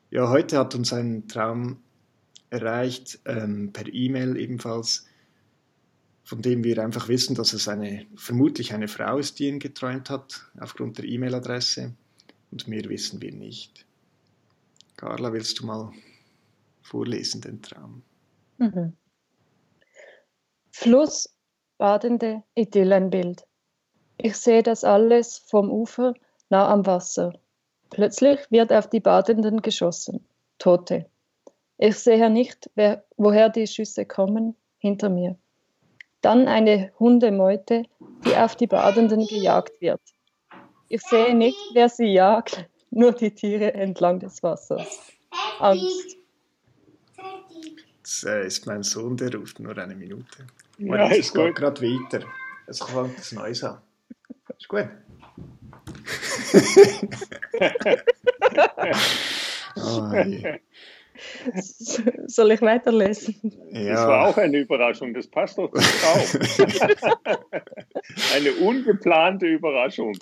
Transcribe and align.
Ja, 0.10 0.30
heute 0.30 0.58
hat 0.58 0.74
uns 0.74 0.94
ein 0.94 1.28
Traum 1.28 1.84
erreicht, 2.50 3.20
ähm, 3.26 3.74
per 3.74 3.94
E-Mail 3.94 4.38
ebenfalls, 4.38 5.06
von 6.24 6.42
dem 6.42 6.64
wir 6.64 6.82
einfach 6.82 7.10
wissen, 7.10 7.36
dass 7.36 7.52
es 7.52 7.68
eine, 7.68 8.06
vermutlich 8.16 8.74
eine 8.74 8.88
Frau 8.88 9.18
ist, 9.18 9.38
die 9.40 9.50
ihn 9.50 9.60
geträumt 9.60 10.10
hat, 10.10 10.50
aufgrund 10.58 10.98
der 10.98 11.04
E-Mail-Adresse. 11.04 11.94
Und 12.52 12.70
mehr 12.70 12.86
wissen 12.86 13.22
wir 13.22 13.34
nicht. 13.34 13.86
Carla, 14.96 15.34
willst 15.34 15.60
du 15.60 15.66
mal 15.66 15.92
vorlesen, 16.82 17.42
den 17.42 17.62
Traum? 17.62 18.02
Mhm. 18.60 18.96
Fluss, 20.72 21.36
badende 21.78 22.44
Idyllenbild. 22.56 23.46
Ich 24.16 24.38
sehe 24.38 24.64
das 24.64 24.86
alles 24.86 25.38
vom 25.38 25.70
Ufer 25.70 26.14
nah 26.50 26.70
am 26.70 26.86
Wasser. 26.86 27.38
Plötzlich 27.92 28.40
wird 28.50 28.74
auf 28.74 28.90
die 28.90 29.02
Badenden 29.02 29.62
geschossen. 29.62 30.26
Tote. 30.58 31.06
Ich 31.78 31.98
sehe 31.98 32.30
nicht, 32.30 32.70
wer, 32.76 33.04
woher 33.18 33.50
die 33.50 33.68
Schüsse 33.68 34.06
kommen, 34.06 34.56
hinter 34.78 35.10
mir. 35.10 35.36
Dann 36.22 36.48
eine 36.48 36.92
Hundemeute, 37.00 37.84
die 38.26 38.36
auf 38.36 38.56
die 38.56 38.68
Badenden 38.68 39.26
gejagt 39.28 39.82
wird. 39.82 40.02
Ich 40.88 41.02
sehe 41.02 41.36
nicht, 41.36 41.58
wer 41.74 41.90
sie 41.90 42.14
jagt, 42.14 42.66
nur 42.92 43.12
die 43.14 43.32
Tiere 43.32 43.74
entlang 43.74 44.20
des 44.20 44.42
Wassers. 44.44 45.00
Angst. 45.60 46.18
Das 48.04 48.24
äh, 48.24 48.46
ist 48.46 48.66
mein 48.68 48.84
Sohn, 48.84 49.18
der 49.18 49.34
ruft 49.34 49.60
nur 49.60 49.78
eine 49.78 49.96
Minute. 49.96 50.48
Ja, 50.78 51.10
es 51.10 51.20
ist 51.20 51.34
geht 51.34 51.56
gerade 51.56 51.82
weiter. 51.82 52.26
Es 52.68 52.80
kommt 52.80 53.18
das 53.18 53.32
Neues 53.32 53.64
an. 53.64 53.80
Ist 54.58 54.68
gut. 54.68 54.88
Oh. 59.76 60.12
Soll 62.28 62.52
ich 62.52 62.62
weiterlesen? 62.62 63.36
ja. 63.72 63.94
Das 63.94 64.08
war 64.08 64.28
auch 64.28 64.38
eine 64.38 64.58
Überraschung. 64.60 65.14
Das 65.14 65.28
passt 65.28 65.58
doch 65.58 65.72
Traum. 65.72 67.38
eine 68.36 68.52
ungeplante 68.54 69.46
Überraschung. 69.46 70.14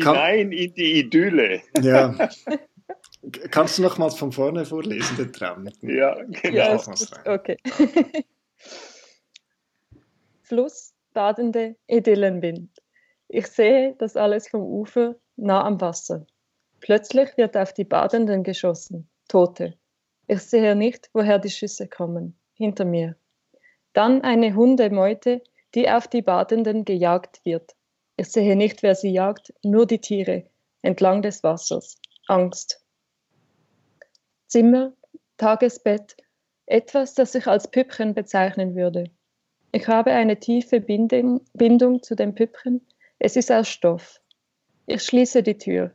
Kann- 0.00 0.14
Hinein 0.14 0.52
in 0.52 0.74
die 0.74 1.00
Idylle. 1.00 1.62
ja. 1.80 2.14
Kannst 3.52 3.78
du 3.78 3.82
noch 3.82 3.98
mal 3.98 4.10
von 4.10 4.32
vorne 4.32 4.64
vorlesen, 4.66 5.16
den 5.16 5.32
Traum? 5.32 5.68
Ja, 5.80 6.18
Ja, 6.18 6.24
genau. 6.42 6.76
gut. 6.76 7.10
Okay. 7.24 7.56
Fluss, 10.42 10.92
badende 11.14 11.76
Idyllenwind. 11.86 12.68
Ich 13.28 13.46
sehe 13.46 13.94
das 13.98 14.16
alles 14.16 14.48
vom 14.48 14.62
Ufer 14.62 15.14
nah 15.36 15.64
am 15.64 15.80
Wasser. 15.80 16.26
Plötzlich 16.80 17.36
wird 17.36 17.56
auf 17.56 17.72
die 17.72 17.84
Badenden 17.84 18.42
geschossen. 18.42 19.08
Tote. 19.28 19.74
Ich 20.26 20.40
sehe 20.40 20.76
nicht, 20.76 21.10
woher 21.12 21.38
die 21.38 21.50
Schüsse 21.50 21.88
kommen. 21.88 22.36
Hinter 22.54 22.84
mir. 22.84 23.16
Dann 23.92 24.22
eine 24.22 24.54
Hundemeute, 24.54 25.42
die 25.74 25.88
auf 25.90 26.08
die 26.08 26.22
Badenden 26.22 26.84
gejagt 26.84 27.40
wird. 27.44 27.74
Ich 28.16 28.28
sehe 28.28 28.56
nicht, 28.56 28.82
wer 28.82 28.94
sie 28.94 29.10
jagt, 29.10 29.52
nur 29.62 29.86
die 29.86 30.00
Tiere 30.00 30.44
entlang 30.82 31.22
des 31.22 31.42
Wassers. 31.42 31.96
Angst. 32.26 32.84
Zimmer, 34.48 34.92
Tagesbett, 35.38 36.16
etwas, 36.66 37.14
das 37.14 37.34
ich 37.34 37.46
als 37.46 37.70
Püppchen 37.70 38.14
bezeichnen 38.14 38.74
würde. 38.74 39.04
Ich 39.72 39.88
habe 39.88 40.12
eine 40.12 40.38
tiefe 40.38 40.80
Bindung, 40.80 41.40
Bindung 41.54 42.02
zu 42.02 42.14
dem 42.14 42.34
Püppchen. 42.34 42.86
Es 43.18 43.36
ist 43.36 43.50
aus 43.50 43.68
Stoff. 43.68 44.20
Ich 44.92 45.04
schließe 45.04 45.42
die 45.42 45.56
Tür. 45.56 45.90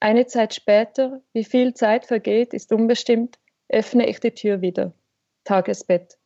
Eine 0.00 0.26
Zeit 0.26 0.52
später, 0.52 1.22
wie 1.32 1.44
viel 1.44 1.74
Zeit 1.74 2.04
vergeht, 2.04 2.52
ist 2.52 2.72
unbestimmt, 2.72 3.38
öffne 3.68 4.08
ich 4.08 4.18
die 4.18 4.32
Tür 4.32 4.60
wieder. 4.62 4.92
Tagesbett. 5.44 6.18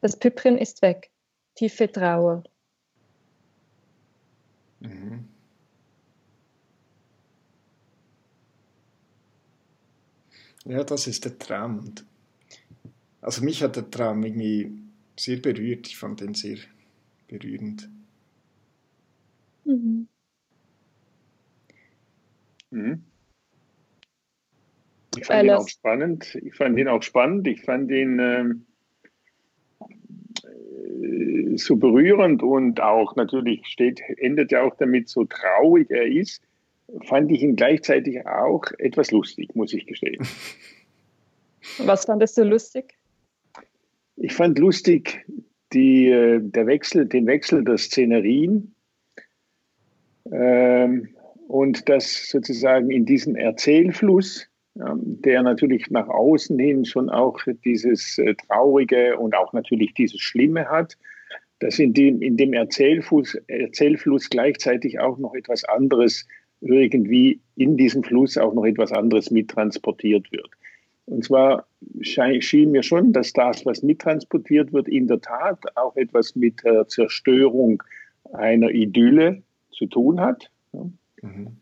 Das 0.00 0.18
Püppchen 0.18 0.56
ist 0.56 0.80
weg. 0.80 1.10
Tiefe 1.54 1.92
Trauer. 1.92 2.44
Mhm. 4.80 5.28
Ja, 10.64 10.82
das 10.82 11.06
ist 11.06 11.26
der 11.26 11.38
Traum. 11.38 11.80
Und 11.80 12.06
also 13.20 13.44
mich 13.44 13.62
hat 13.62 13.76
der 13.76 13.90
Traum 13.90 14.24
irgendwie 14.24 14.72
sehr 15.18 15.36
berührt. 15.36 15.88
Ich 15.88 15.98
fand 15.98 16.22
den 16.22 16.32
sehr 16.32 16.56
berührend. 17.28 17.90
Mhm. 19.66 20.08
Mhm. 22.70 23.04
Ich 25.16 25.28
Weil 25.28 25.36
fand 25.38 25.42
ihn 25.42 25.48
das- 25.48 25.62
auch 25.64 25.68
spannend. 25.68 26.34
Ich 26.42 26.54
fand 26.54 26.78
ihn 26.78 26.88
auch 26.88 27.02
spannend. 27.02 27.48
Ich 27.48 27.62
fand 27.62 27.90
ihn 27.90 28.18
ähm, 28.20 28.66
äh, 30.44 31.56
so 31.56 31.76
berührend 31.76 32.42
und 32.42 32.80
auch 32.80 33.16
natürlich 33.16 33.66
steht, 33.66 34.00
endet 34.18 34.52
ja 34.52 34.62
auch 34.62 34.76
damit, 34.76 35.08
so 35.08 35.24
traurig 35.24 35.90
er 35.90 36.06
ist, 36.06 36.42
fand 37.06 37.30
ich 37.32 37.42
ihn 37.42 37.56
gleichzeitig 37.56 38.24
auch 38.26 38.64
etwas 38.78 39.10
lustig, 39.10 39.54
muss 39.54 39.72
ich 39.72 39.86
gestehen. 39.86 40.24
Was 41.78 42.04
fandest 42.04 42.38
du 42.38 42.44
lustig? 42.44 42.94
Ich 44.16 44.32
fand 44.32 44.58
lustig 44.58 45.24
die, 45.72 46.08
äh, 46.08 46.40
der 46.40 46.66
Wechsel, 46.66 47.06
den 47.06 47.26
Wechsel 47.26 47.64
der 47.64 47.78
Szenerien 47.78 48.74
ähm, 50.32 51.08
und 51.50 51.88
das 51.88 52.28
sozusagen 52.28 52.92
in 52.92 53.04
diesem 53.04 53.34
Erzählfluss, 53.34 54.46
der 54.74 55.42
natürlich 55.42 55.90
nach 55.90 56.06
außen 56.06 56.56
hin 56.60 56.84
schon 56.84 57.10
auch 57.10 57.40
dieses 57.64 58.18
äh, 58.18 58.36
Traurige 58.36 59.18
und 59.18 59.34
auch 59.34 59.52
natürlich 59.52 59.92
dieses 59.94 60.20
Schlimme 60.20 60.66
hat, 60.66 60.96
dass 61.58 61.80
in 61.80 61.92
dem, 61.92 62.22
in 62.22 62.36
dem 62.36 62.52
Erzählfluss, 62.52 63.34
Erzählfluss 63.48 64.30
gleichzeitig 64.30 65.00
auch 65.00 65.18
noch 65.18 65.34
etwas 65.34 65.64
anderes 65.64 66.24
irgendwie 66.60 67.40
in 67.56 67.76
diesem 67.76 68.04
Fluss 68.04 68.38
auch 68.38 68.54
noch 68.54 68.64
etwas 68.64 68.92
anderes 68.92 69.32
mittransportiert 69.32 70.30
wird. 70.30 70.50
Und 71.06 71.24
zwar 71.24 71.66
schien 72.00 72.70
mir 72.70 72.84
schon, 72.84 73.12
dass 73.12 73.32
das, 73.32 73.66
was 73.66 73.82
mittransportiert 73.82 74.72
wird, 74.72 74.86
in 74.86 75.08
der 75.08 75.20
Tat 75.20 75.58
auch 75.76 75.96
etwas 75.96 76.36
mit 76.36 76.62
der 76.62 76.86
Zerstörung 76.86 77.82
einer 78.32 78.70
Idylle 78.70 79.42
zu 79.72 79.86
tun 79.86 80.20
hat. 80.20 80.48
Mhm. 81.22 81.56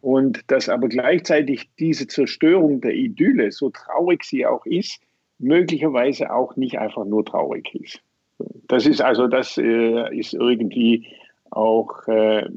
und 0.00 0.42
dass 0.50 0.68
aber 0.68 0.88
gleichzeitig 0.88 1.68
diese 1.78 2.06
Zerstörung 2.06 2.80
der 2.80 2.94
Idylle, 2.94 3.52
so 3.52 3.70
traurig 3.70 4.24
sie 4.24 4.46
auch 4.46 4.64
ist, 4.66 5.00
möglicherweise 5.38 6.32
auch 6.32 6.56
nicht 6.56 6.78
einfach 6.78 7.04
nur 7.04 7.24
traurig 7.24 7.74
ist. 7.74 8.00
Das 8.68 8.86
ist 8.86 9.00
also, 9.00 9.26
das 9.26 9.58
äh, 9.58 10.16
ist 10.16 10.34
irgendwie 10.34 11.06
auch 11.50 12.06
äh, 12.06 12.48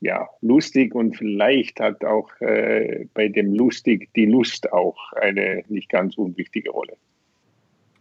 ja, 0.00 0.28
lustig 0.42 0.94
und 0.94 1.16
vielleicht 1.16 1.80
hat 1.80 2.04
auch 2.04 2.30
äh, 2.40 3.06
bei 3.14 3.28
dem 3.28 3.54
lustig 3.54 4.10
die 4.14 4.26
Lust 4.26 4.72
auch 4.72 5.12
eine 5.14 5.64
nicht 5.68 5.88
ganz 5.88 6.16
unwichtige 6.18 6.70
Rolle. 6.70 6.96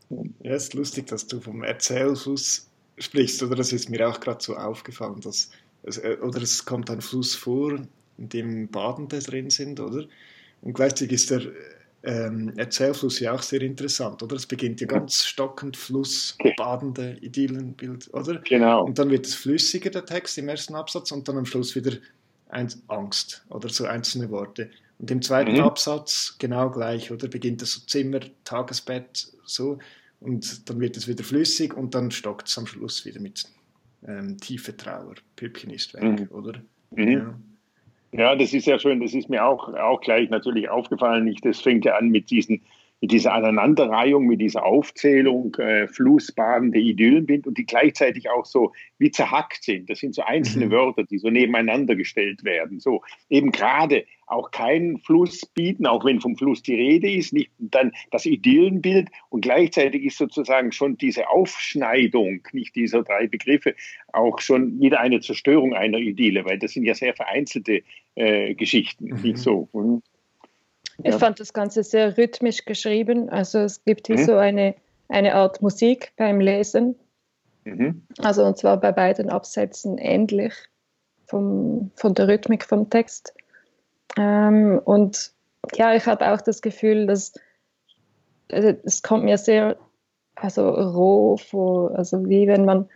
Ja, 0.09 0.51
es 0.51 0.65
ist 0.65 0.73
lustig, 0.73 1.07
dass 1.07 1.27
du 1.27 1.39
vom 1.39 1.63
Erzählfluss 1.63 2.69
sprichst, 2.97 3.41
oder 3.41 3.55
das 3.55 3.73
ist 3.73 3.89
mir 3.89 4.07
auch 4.07 4.19
gerade 4.19 4.43
so 4.43 4.55
aufgefallen, 4.55 5.21
dass 5.21 5.49
es, 5.83 5.97
äh, 5.97 6.17
oder 6.21 6.41
es 6.41 6.65
kommt 6.65 6.89
ein 6.89 7.01
Fluss 7.01 7.35
vor, 7.35 7.79
in 8.17 8.29
dem 8.29 8.69
Badende 8.69 9.19
drin 9.19 9.49
sind, 9.49 9.79
oder? 9.79 10.05
Und 10.61 10.73
gleichzeitig 10.73 11.13
ist 11.13 11.31
der 11.31 11.41
ähm, 12.03 12.53
Erzählfluss 12.57 13.19
ja 13.19 13.33
auch 13.33 13.41
sehr 13.41 13.61
interessant, 13.61 14.21
oder? 14.23 14.35
Es 14.35 14.45
beginnt 14.45 14.81
ja 14.81 14.87
ganz 14.87 15.23
stockend, 15.23 15.77
Fluss, 15.77 16.37
badende 16.57 17.17
Idyllenbild, 17.21 18.13
oder? 18.13 18.39
Genau. 18.39 18.83
Und 18.83 18.99
dann 18.99 19.09
wird 19.09 19.25
es 19.25 19.35
flüssiger, 19.35 19.89
der 19.89 20.05
Text 20.05 20.37
im 20.37 20.49
ersten 20.49 20.75
Absatz, 20.75 21.11
und 21.11 21.27
dann 21.27 21.37
am 21.37 21.45
Schluss 21.45 21.75
wieder 21.75 21.93
ein 22.49 22.71
Angst 22.87 23.45
oder 23.49 23.69
so 23.69 23.85
einzelne 23.85 24.29
Worte. 24.29 24.69
Und 24.99 25.11
im 25.11 25.21
zweiten 25.21 25.53
mhm. 25.53 25.61
Absatz 25.61 26.35
genau 26.39 26.69
gleich, 26.69 27.11
oder? 27.11 27.27
Beginnt 27.27 27.61
es 27.61 27.73
so 27.73 27.81
Zimmer, 27.87 28.19
Tagesbett, 28.43 29.27
so, 29.45 29.79
und 30.19 30.69
dann 30.69 30.79
wird 30.79 30.95
es 30.95 31.07
wieder 31.07 31.23
flüssig 31.23 31.73
und 31.73 31.95
dann 31.95 32.09
stockt 32.09 32.47
es 32.47 32.57
am 32.57 32.65
Schluss 32.65 33.03
wieder 33.05 33.19
mit 33.19 33.43
ähm, 34.07 34.37
tiefe 34.37 34.75
Trauer. 34.75 35.15
Püppchen 35.35 35.69
ist 35.69 35.93
weg, 35.93 36.03
mhm. 36.03 36.27
oder? 36.31 36.61
Mhm. 36.91 37.11
Ja. 37.11 37.39
Ja, 38.15 38.35
das 38.35 38.53
ist 38.53 38.67
ja 38.67 38.77
schön. 38.77 39.01
Das 39.01 39.13
ist 39.15 39.27
mir 39.27 39.43
auch, 39.43 39.73
auch 39.73 39.99
gleich 39.99 40.29
natürlich 40.29 40.69
aufgefallen. 40.69 41.27
Ich, 41.27 41.41
das 41.41 41.59
fängt 41.59 41.83
ja 41.85 41.95
an 41.97 42.09
mit, 42.09 42.29
diesen, 42.29 42.61
mit 43.03 43.11
dieser 43.11 43.33
Aneinanderreihung, 43.33 44.27
mit 44.27 44.39
dieser 44.39 44.63
Aufzählung, 44.63 45.53
äh, 45.55 45.89
flussbadende 45.89 46.79
Idyllenbild 46.79 47.45
und 47.45 47.57
die 47.57 47.65
gleichzeitig 47.65 48.29
auch 48.29 48.45
so 48.45 48.71
wie 48.97 49.11
zerhackt 49.11 49.61
sind. 49.61 49.89
Das 49.89 49.99
sind 49.99 50.15
so 50.15 50.21
einzelne 50.21 50.67
mhm. 50.67 50.71
Wörter, 50.71 51.03
die 51.03 51.17
so 51.17 51.29
nebeneinander 51.29 51.97
gestellt 51.97 52.45
werden. 52.45 52.79
So 52.79 53.03
eben 53.29 53.51
gerade 53.51 54.05
auch 54.25 54.51
keinen 54.51 54.99
Fluss 54.99 55.45
bieten, 55.45 55.85
auch 55.85 56.05
wenn 56.05 56.21
vom 56.21 56.37
Fluss 56.37 56.63
die 56.63 56.75
Rede 56.75 57.11
ist, 57.11 57.33
nicht 57.33 57.51
dann 57.57 57.91
das 58.09 58.25
Idyllenbild 58.25 59.09
und 59.27 59.41
gleichzeitig 59.41 60.05
ist 60.05 60.17
sozusagen 60.17 60.71
schon 60.71 60.95
diese 60.95 61.27
Aufschneidung, 61.27 62.47
nicht 62.53 62.73
dieser 62.73 63.03
drei 63.03 63.27
Begriffe, 63.27 63.75
auch 64.13 64.39
schon 64.39 64.79
wieder 64.79 65.01
eine 65.01 65.19
Zerstörung 65.19 65.73
einer 65.73 65.97
Idylle, 65.97 66.45
weil 66.45 66.57
das 66.57 66.71
sind 66.71 66.85
ja 66.85 66.93
sehr 66.93 67.13
vereinzelte 67.13 67.83
äh, 68.15 68.55
Geschichten, 68.55 69.07
mhm. 69.07 69.21
nicht 69.23 69.39
so. 69.39 69.67
Mhm. 69.73 70.01
Ich 71.01 71.15
fand 71.15 71.39
das 71.39 71.53
Ganze 71.53 71.83
sehr 71.83 72.17
rhythmisch 72.17 72.65
geschrieben, 72.65 73.29
also 73.29 73.59
es 73.59 73.83
gibt 73.83 74.07
hier 74.07 74.19
mhm. 74.19 74.25
so 74.25 74.35
eine, 74.37 74.75
eine 75.09 75.33
Art 75.33 75.61
Musik 75.61 76.13
beim 76.17 76.39
Lesen, 76.39 76.95
mhm. 77.63 78.05
also 78.19 78.45
und 78.45 78.57
zwar 78.57 78.79
bei 78.79 78.91
beiden 78.91 79.29
Absätzen 79.29 79.97
ähnlich 79.97 80.53
vom, 81.25 81.91
von 81.95 82.13
der 82.13 82.27
Rhythmik 82.27 82.63
vom 82.65 82.89
Text. 82.89 83.33
Ähm, 84.17 84.79
und 84.85 85.31
ja, 85.75 85.95
ich 85.95 86.05
habe 86.05 86.31
auch 86.31 86.41
das 86.41 86.61
Gefühl, 86.61 87.07
dass 87.07 87.33
äh, 88.49 88.75
es 88.83 89.01
kommt 89.01 89.23
mir 89.23 89.37
sehr 89.37 89.77
also 90.35 90.69
roh 90.69 91.37
vor, 91.37 91.95
also 91.97 92.27
wie 92.27 92.47
wenn 92.47 92.65
man 92.65 92.89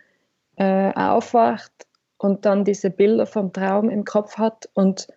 äh, 0.56 0.92
aufwacht 0.94 1.72
und 2.18 2.44
dann 2.44 2.64
diese 2.64 2.90
Bilder 2.90 3.26
vom 3.26 3.52
Traum 3.52 3.90
im 3.90 4.04
Kopf 4.04 4.38
hat 4.38 4.68
und 4.74 5.08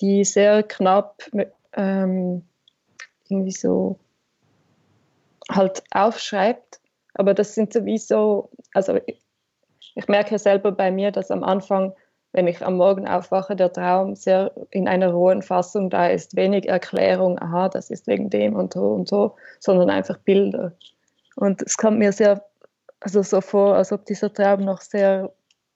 die 0.00 0.24
sehr 0.24 0.62
knapp 0.62 1.30
ähm, 1.74 2.42
irgendwie 3.28 3.52
so 3.52 3.98
halt 5.50 5.82
aufschreibt. 5.90 6.80
Aber 7.14 7.34
das 7.34 7.54
sind 7.54 7.72
sowieso, 7.72 8.50
also 8.72 8.98
ich, 9.06 9.20
ich 9.94 10.08
merke 10.08 10.38
selber 10.38 10.72
bei 10.72 10.90
mir, 10.90 11.10
dass 11.10 11.30
am 11.30 11.44
Anfang 11.44 11.92
wenn 12.32 12.46
ich 12.46 12.64
am 12.64 12.76
Morgen 12.76 13.06
aufwache, 13.06 13.54
der 13.56 13.72
Traum 13.72 14.14
sehr 14.14 14.52
in 14.70 14.88
einer 14.88 15.12
rohen 15.12 15.42
Fassung 15.42 15.90
da 15.90 16.06
ist, 16.06 16.34
wenig 16.34 16.68
Erklärung, 16.68 17.38
aha, 17.38 17.68
das 17.68 17.90
ist 17.90 18.06
wegen 18.06 18.30
dem 18.30 18.56
und 18.56 18.72
so 18.72 18.86
und 18.92 19.08
so, 19.08 19.36
sondern 19.60 19.90
einfach 19.90 20.18
Bilder. 20.18 20.72
Und 21.36 21.62
es 21.62 21.76
kommt 21.76 21.98
mir 21.98 22.12
sehr 22.12 22.42
also 23.00 23.22
so 23.22 23.40
vor, 23.40 23.74
als 23.74 23.92
ob 23.92 24.06
dieser 24.06 24.32
Traum 24.32 24.64
noch 24.64 24.80
sehr 24.80 25.32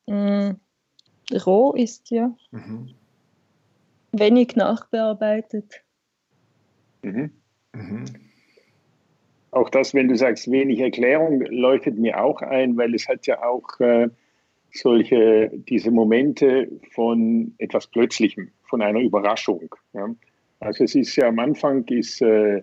mh, 0.06 0.50
mm, 0.50 0.60
roh 1.44 1.72
ist, 1.72 2.10
ja. 2.10 2.30
Mhm. 2.52 2.94
Wenig 4.12 4.54
nachbearbeitet. 4.56 5.82
Mhm. 7.06 7.30
Mhm. 7.72 8.04
Auch 9.52 9.70
das, 9.70 9.94
wenn 9.94 10.08
du 10.08 10.16
sagst, 10.16 10.50
wenig 10.50 10.80
Erklärung, 10.80 11.40
leuchtet 11.40 11.98
mir 11.98 12.22
auch 12.22 12.42
ein, 12.42 12.76
weil 12.76 12.94
es 12.94 13.08
hat 13.08 13.26
ja 13.26 13.42
auch 13.42 13.80
äh, 13.80 14.08
solche, 14.72 15.50
diese 15.68 15.90
Momente 15.90 16.68
von 16.92 17.54
etwas 17.58 17.86
Plötzlichem, 17.86 18.50
von 18.64 18.82
einer 18.82 19.00
Überraschung. 19.00 19.74
Ja. 19.94 20.14
Also 20.60 20.84
es 20.84 20.94
ist 20.94 21.16
ja 21.16 21.28
am 21.28 21.38
Anfang 21.38 21.84
ist 21.88 22.20
äh, 22.20 22.62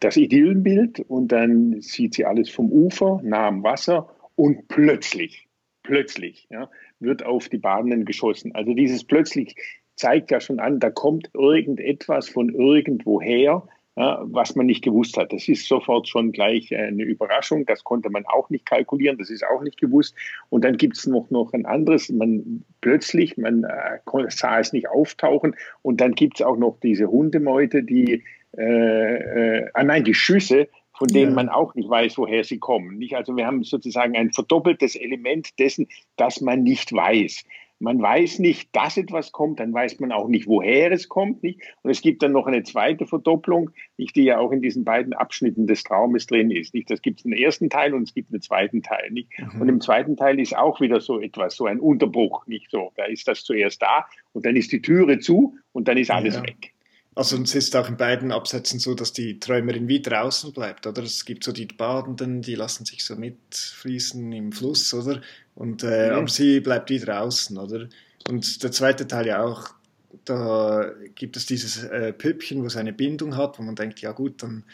das 0.00 0.16
Idyllenbild 0.16 1.00
und 1.00 1.28
dann 1.28 1.80
sieht 1.80 2.14
sie 2.14 2.24
alles 2.24 2.50
vom 2.50 2.70
Ufer, 2.72 3.20
nah 3.22 3.48
am 3.48 3.62
Wasser 3.62 4.08
und 4.34 4.66
plötzlich, 4.68 5.46
plötzlich 5.82 6.46
ja, 6.50 6.68
wird 6.98 7.24
auf 7.24 7.48
die 7.48 7.58
Badenden 7.58 8.04
geschossen. 8.04 8.54
Also 8.54 8.74
dieses 8.74 9.04
plötzlich 9.04 9.54
zeigt 9.96 10.30
ja 10.30 10.40
schon 10.40 10.58
an, 10.58 10.80
da 10.80 10.90
kommt 10.90 11.30
irgendetwas 11.34 12.28
von 12.28 12.48
irgendwoher, 12.48 13.68
was 13.94 14.56
man 14.56 14.66
nicht 14.66 14.82
gewusst 14.82 15.18
hat. 15.18 15.32
Das 15.32 15.48
ist 15.48 15.68
sofort 15.68 16.08
schon 16.08 16.32
gleich 16.32 16.74
eine 16.74 17.02
Überraschung. 17.02 17.66
Das 17.66 17.84
konnte 17.84 18.08
man 18.08 18.24
auch 18.26 18.48
nicht 18.48 18.64
kalkulieren. 18.64 19.18
Das 19.18 19.28
ist 19.28 19.44
auch 19.44 19.62
nicht 19.62 19.78
gewusst. 19.78 20.14
Und 20.48 20.64
dann 20.64 20.78
gibt 20.78 20.96
es 20.96 21.06
noch, 21.06 21.28
noch 21.30 21.52
ein 21.52 21.66
anderes. 21.66 22.08
Man 22.08 22.64
plötzlich, 22.80 23.36
man 23.36 23.64
äh, 23.64 23.98
sah 24.28 24.60
es 24.60 24.72
nicht 24.72 24.88
auftauchen. 24.88 25.54
Und 25.82 26.00
dann 26.00 26.14
gibt 26.14 26.40
es 26.40 26.46
auch 26.46 26.56
noch 26.56 26.78
diese 26.82 27.10
Hundemeute, 27.10 27.82
die, 27.82 28.22
äh, 28.56 29.14
äh, 29.62 29.70
ah 29.74 29.84
nein, 29.84 30.04
die 30.04 30.14
Schüsse, 30.14 30.68
von 30.96 31.08
denen 31.08 31.30
ja. 31.30 31.34
man 31.34 31.48
auch 31.48 31.74
nicht 31.74 31.88
weiß, 31.88 32.16
woher 32.16 32.44
sie 32.44 32.58
kommen. 32.58 32.96
Nicht? 32.96 33.14
Also 33.14 33.36
wir 33.36 33.46
haben 33.46 33.62
sozusagen 33.62 34.16
ein 34.16 34.32
verdoppeltes 34.32 34.94
Element 34.94 35.58
dessen, 35.58 35.88
das 36.16 36.40
man 36.40 36.62
nicht 36.62 36.92
weiß. 36.92 37.44
Man 37.82 38.00
weiß 38.00 38.38
nicht, 38.38 38.74
dass 38.76 38.96
etwas 38.96 39.32
kommt, 39.32 39.58
dann 39.58 39.72
weiß 39.74 39.98
man 39.98 40.12
auch 40.12 40.28
nicht, 40.28 40.46
woher 40.46 40.92
es 40.92 41.08
kommt. 41.08 41.42
Nicht? 41.42 41.60
Und 41.82 41.90
es 41.90 42.00
gibt 42.00 42.22
dann 42.22 42.30
noch 42.30 42.46
eine 42.46 42.62
zweite 42.62 43.06
Verdopplung, 43.06 43.70
nicht, 43.96 44.14
die 44.14 44.22
ja 44.22 44.38
auch 44.38 44.52
in 44.52 44.62
diesen 44.62 44.84
beiden 44.84 45.12
Abschnitten 45.12 45.66
des 45.66 45.82
Traumes 45.82 46.26
drin 46.28 46.52
ist. 46.52 46.74
Nicht? 46.74 46.90
Das 46.90 47.02
gibt 47.02 47.18
es 47.18 47.24
im 47.24 47.32
ersten 47.32 47.70
Teil 47.70 47.92
und 47.92 48.04
es 48.04 48.14
gibt 48.14 48.32
einen 48.32 48.40
zweiten 48.40 48.82
Teil. 48.82 49.10
Nicht? 49.10 49.30
Mhm. 49.36 49.60
Und 49.60 49.68
im 49.68 49.80
zweiten 49.80 50.16
Teil 50.16 50.38
ist 50.38 50.56
auch 50.56 50.80
wieder 50.80 51.00
so 51.00 51.20
etwas, 51.20 51.56
so 51.56 51.66
ein 51.66 51.80
Unterbruch. 51.80 52.46
Nicht 52.46 52.70
so. 52.70 52.92
Da 52.94 53.04
ist 53.06 53.26
das 53.26 53.42
zuerst 53.42 53.82
da 53.82 54.06
und 54.32 54.46
dann 54.46 54.54
ist 54.54 54.70
die 54.70 54.80
Türe 54.80 55.18
zu 55.18 55.56
und 55.72 55.88
dann 55.88 55.98
ist 55.98 56.12
alles 56.12 56.36
ja. 56.36 56.42
weg. 56.44 56.71
Also 57.14 57.36
es 57.42 57.54
ist 57.54 57.76
auch 57.76 57.88
in 57.88 57.98
beiden 57.98 58.32
Absätzen 58.32 58.78
so, 58.78 58.94
dass 58.94 59.12
die 59.12 59.38
Träumerin 59.38 59.86
wie 59.86 60.00
draußen 60.00 60.52
bleibt, 60.52 60.86
oder? 60.86 61.02
Es 61.02 61.26
gibt 61.26 61.44
so 61.44 61.52
die 61.52 61.66
Badenden, 61.66 62.40
die 62.40 62.54
lassen 62.54 62.86
sich 62.86 63.04
so 63.04 63.16
mitfließen 63.16 64.32
im 64.32 64.52
Fluss, 64.52 64.94
oder? 64.94 65.20
Und 65.54 65.82
äh, 65.82 66.08
ja. 66.08 66.16
aber 66.16 66.28
sie 66.28 66.60
bleibt 66.60 66.88
wie 66.88 66.98
draußen, 66.98 67.58
oder? 67.58 67.88
Und 68.28 68.62
der 68.62 68.72
zweite 68.72 69.06
Teil 69.06 69.26
ja 69.26 69.42
auch, 69.42 69.74
da 70.24 70.90
gibt 71.14 71.36
es 71.36 71.44
dieses 71.44 71.84
äh, 71.84 72.14
Püppchen, 72.14 72.62
wo 72.62 72.66
es 72.66 72.76
eine 72.76 72.94
Bindung 72.94 73.36
hat, 73.36 73.58
wo 73.58 73.62
man 73.62 73.74
denkt, 73.74 74.00
ja 74.00 74.12
gut, 74.12 74.42
dann 74.42 74.64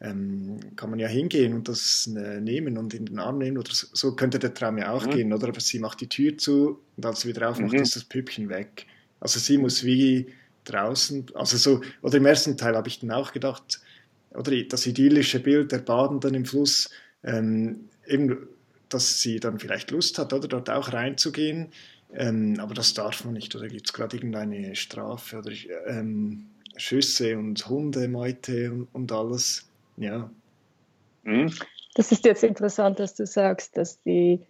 ähm, 0.00 0.60
kann 0.76 0.90
man 0.90 0.98
ja 1.00 1.08
hingehen 1.08 1.54
und 1.54 1.68
das 1.68 2.08
äh, 2.16 2.40
nehmen 2.40 2.78
und 2.78 2.94
in 2.94 3.06
den 3.06 3.18
Arm 3.18 3.38
nehmen. 3.38 3.58
Oder 3.58 3.72
so, 3.72 3.88
so 3.92 4.14
könnte 4.14 4.38
der 4.38 4.54
Traum 4.54 4.78
ja 4.78 4.92
auch 4.92 5.06
mhm. 5.06 5.10
gehen, 5.10 5.32
oder? 5.32 5.48
Aber 5.48 5.60
sie 5.60 5.80
macht 5.80 6.00
die 6.00 6.08
Tür 6.08 6.38
zu 6.38 6.80
und 6.96 7.04
als 7.04 7.22
sie 7.22 7.28
wieder 7.28 7.50
aufmacht, 7.50 7.72
mhm. 7.72 7.80
ist 7.80 7.96
das 7.96 8.04
Püppchen 8.04 8.48
weg. 8.48 8.86
Also 9.18 9.40
sie 9.40 9.58
muss 9.58 9.84
wie 9.84 10.26
draußen, 10.64 11.26
also 11.34 11.56
so, 11.56 11.80
oder 12.02 12.16
im 12.18 12.26
ersten 12.26 12.56
Teil 12.56 12.76
habe 12.76 12.88
ich 12.88 13.00
dann 13.00 13.10
auch 13.10 13.32
gedacht, 13.32 13.80
oder 14.32 14.52
das 14.64 14.86
idyllische 14.86 15.40
Bild 15.40 15.72
der 15.72 15.78
Badenden 15.78 16.34
im 16.34 16.44
Fluss, 16.44 16.90
ähm, 17.24 17.88
eben, 18.06 18.48
dass 18.88 19.20
sie 19.20 19.40
dann 19.40 19.58
vielleicht 19.58 19.90
Lust 19.90 20.18
hat, 20.18 20.32
oder 20.32 20.48
dort 20.48 20.70
auch 20.70 20.92
reinzugehen, 20.92 21.68
ähm, 22.14 22.56
aber 22.58 22.74
das 22.74 22.94
darf 22.94 23.24
man 23.24 23.34
nicht, 23.34 23.54
oder 23.54 23.68
gibt 23.68 23.86
es 23.86 23.92
gerade 23.92 24.16
irgendeine 24.16 24.74
Strafe 24.76 25.38
oder 25.38 25.52
ähm, 25.86 26.46
Schüsse 26.76 27.38
und 27.38 27.68
Hundemeute 27.68 28.72
und, 28.72 28.88
und 28.92 29.12
alles, 29.12 29.68
ja. 29.96 30.30
Mhm. 31.24 31.52
Das 31.94 32.12
ist 32.12 32.24
jetzt 32.24 32.44
interessant, 32.44 33.00
dass 33.00 33.14
du 33.14 33.26
sagst, 33.26 33.76
dass 33.76 34.00
die 34.02 34.40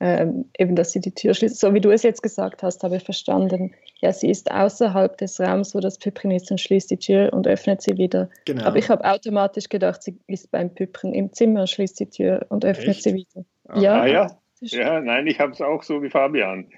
ähm, 0.00 0.46
eben, 0.58 0.76
dass 0.76 0.92
sie 0.92 1.00
die 1.00 1.12
Tür 1.12 1.34
schließt. 1.34 1.58
So 1.58 1.72
wie 1.74 1.80
du 1.80 1.90
es 1.90 2.02
jetzt 2.02 2.22
gesagt 2.22 2.62
hast, 2.62 2.82
habe 2.82 2.96
ich 2.96 3.04
verstanden. 3.04 3.74
Ja, 4.04 4.12
sie 4.12 4.28
ist 4.28 4.50
außerhalb 4.50 5.16
des 5.16 5.40
Raums, 5.40 5.74
wo 5.74 5.80
das 5.80 5.98
Püppchen 5.98 6.30
ist 6.30 6.50
und 6.50 6.60
schließt 6.60 6.90
die 6.90 6.98
Tür 6.98 7.32
und 7.32 7.48
öffnet 7.48 7.80
sie 7.80 7.96
wieder. 7.96 8.28
Genau. 8.44 8.62
Aber 8.64 8.76
ich 8.76 8.90
habe 8.90 9.02
automatisch 9.02 9.70
gedacht, 9.70 10.02
sie 10.02 10.18
ist 10.26 10.50
beim 10.50 10.74
Püppchen 10.74 11.14
im 11.14 11.32
Zimmer, 11.32 11.66
schließt 11.66 12.00
die 12.00 12.10
Tür 12.10 12.44
und 12.50 12.66
öffnet 12.66 12.96
Echt? 12.96 13.02
sie 13.02 13.14
wieder. 13.14 13.46
Ah, 13.66 13.80
ja, 13.80 14.00
ah, 14.02 14.06
ja. 14.06 14.38
ja, 14.60 15.00
nein, 15.00 15.26
ich 15.26 15.40
habe 15.40 15.52
es 15.52 15.62
auch 15.62 15.82
so 15.82 16.02
wie 16.02 16.10
Fabian. 16.10 16.68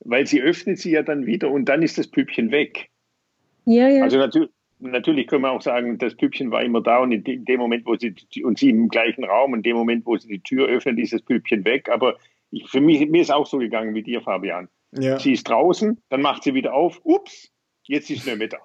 Weil 0.00 0.26
sie 0.26 0.42
öffnet 0.42 0.80
sie 0.80 0.90
ja 0.90 1.04
dann 1.04 1.26
wieder 1.26 1.48
und 1.48 1.66
dann 1.66 1.80
ist 1.80 1.96
das 1.96 2.08
Püppchen 2.08 2.50
weg. 2.50 2.90
Ja, 3.66 3.86
ja. 3.86 4.02
Also 4.02 4.18
natürlich, 4.18 4.50
natürlich 4.80 5.28
können 5.28 5.42
wir 5.42 5.52
auch 5.52 5.62
sagen, 5.62 5.96
das 5.98 6.16
Püppchen 6.16 6.50
war 6.50 6.64
immer 6.64 6.82
da 6.82 6.98
und 6.98 7.12
in 7.12 7.44
dem 7.44 7.60
Moment, 7.60 7.86
wo 7.86 7.94
sie 7.94 8.16
und 8.42 8.58
sie 8.58 8.70
im 8.70 8.88
gleichen 8.88 9.22
Raum, 9.22 9.54
in 9.54 9.62
dem 9.62 9.76
Moment, 9.76 10.06
wo 10.06 10.16
sie 10.16 10.26
die 10.26 10.40
Tür 10.40 10.66
öffnen, 10.66 10.98
ist 10.98 11.12
das 11.12 11.22
Püppchen 11.22 11.64
weg. 11.64 11.88
Aber 11.88 12.16
ich, 12.50 12.68
für 12.68 12.80
mich, 12.80 13.08
mir 13.08 13.22
ist 13.22 13.32
auch 13.32 13.46
so 13.46 13.58
gegangen 13.58 13.94
wie 13.94 14.02
dir, 14.02 14.22
Fabian. 14.22 14.68
Ja. 14.96 15.18
Sie 15.18 15.32
ist 15.32 15.48
draußen, 15.48 16.02
dann 16.08 16.22
macht 16.22 16.44
sie 16.44 16.54
wieder 16.54 16.74
auf, 16.74 17.00
ups, 17.04 17.50
jetzt 17.84 18.10
ist 18.10 18.24
sie 18.24 18.30
nicht 18.30 18.38
mehr 18.38 18.48
da. 18.48 18.58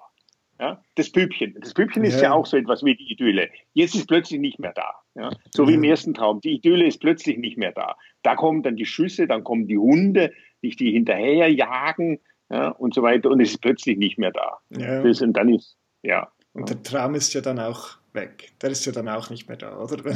Ja, 0.60 0.82
das 0.94 1.10
Püppchen. 1.10 1.56
Das 1.58 1.72
Püppchen 1.72 2.04
ist 2.04 2.16
ja. 2.16 2.24
ja 2.24 2.32
auch 2.32 2.44
so 2.44 2.58
etwas 2.58 2.84
wie 2.84 2.94
die 2.94 3.10
Idylle. 3.10 3.48
Jetzt 3.72 3.94
ist 3.94 4.06
plötzlich 4.06 4.40
nicht 4.40 4.58
mehr 4.58 4.74
da. 4.74 4.92
Ja, 5.14 5.30
so 5.54 5.66
wie 5.66 5.74
im 5.74 5.84
ersten 5.84 6.12
Traum. 6.12 6.42
Die 6.42 6.56
Idylle 6.56 6.86
ist 6.86 6.98
plötzlich 7.00 7.38
nicht 7.38 7.56
mehr 7.56 7.72
da. 7.72 7.96
Da 8.22 8.36
kommen 8.36 8.62
dann 8.62 8.76
die 8.76 8.84
Schüsse, 8.84 9.26
dann 9.26 9.42
kommen 9.42 9.66
die 9.66 9.78
Hunde, 9.78 10.32
die 10.62 10.76
die 10.76 10.92
hinterher 10.92 11.50
jagen 11.50 12.20
ja, 12.50 12.68
und 12.68 12.92
so 12.92 13.02
weiter 13.02 13.30
und 13.30 13.40
es 13.40 13.52
ist 13.52 13.62
plötzlich 13.62 13.96
nicht 13.96 14.18
mehr 14.18 14.32
da. 14.32 14.58
Ja. 14.70 15.02
Das, 15.02 15.22
und 15.22 15.32
dann 15.32 15.48
ist, 15.54 15.78
ja. 16.02 16.30
Und 16.52 16.68
der 16.68 16.82
Traum 16.82 17.14
ist 17.14 17.32
ja 17.32 17.40
dann 17.40 17.58
auch 17.58 17.96
weg. 18.12 18.52
Der 18.60 18.70
ist 18.70 18.84
ja 18.86 18.92
dann 18.92 19.08
auch 19.08 19.30
nicht 19.30 19.48
mehr 19.48 19.56
da, 19.56 19.78
oder? 19.78 19.96
Der, 19.98 20.14